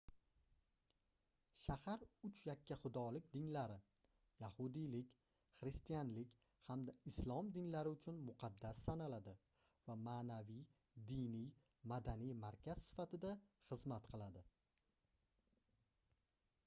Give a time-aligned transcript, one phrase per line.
[1.63, 3.75] shahar uch yakkaxudolik dinlari
[4.43, 5.11] yahudiylik
[5.59, 6.31] xristianlik
[6.69, 9.33] hamda islom dinlari uchun muqaddas sanaladi
[9.89, 10.63] va maʼnaviy
[11.11, 11.47] diniy
[11.93, 13.35] madaniy markaz sifatida
[13.69, 14.43] xizmat qiladi